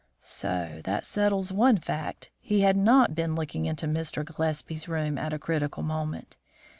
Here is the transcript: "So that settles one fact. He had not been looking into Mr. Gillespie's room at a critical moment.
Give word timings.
"So 0.23 0.81
that 0.83 1.05
settles 1.05 1.53
one 1.53 1.77
fact. 1.77 2.31
He 2.39 2.61
had 2.61 2.75
not 2.75 3.13
been 3.13 3.35
looking 3.35 3.67
into 3.67 3.85
Mr. 3.85 4.25
Gillespie's 4.25 4.87
room 4.87 5.19
at 5.19 5.31
a 5.31 5.37
critical 5.37 5.83
moment. 5.83 6.37